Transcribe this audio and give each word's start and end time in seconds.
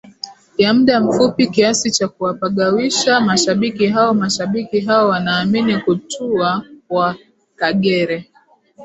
ya 0.57 0.73
muda 0.73 1.01
mfupi 1.01 1.47
kiasi 1.47 1.91
cha 1.91 2.07
kuwapagawisha 2.07 3.19
mashabiki 3.21 3.87
haoMashabiki 3.87 4.79
hao 4.79 5.07
wanaamini 5.09 5.77
kutua 5.77 6.65
kwa 6.87 7.15
Kagere 7.55 8.29